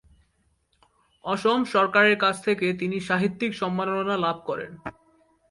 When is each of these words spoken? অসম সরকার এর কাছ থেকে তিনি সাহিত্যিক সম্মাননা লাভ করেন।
অসম 1.23 1.59
সরকার 1.65 2.03
এর 2.05 2.17
কাছ 2.19 2.35
থেকে 2.43 2.67
তিনি 2.73 2.97
সাহিত্যিক 2.99 3.51
সম্মাননা 3.55 4.15
লাভ 4.17 4.37
করেন। 4.45 4.71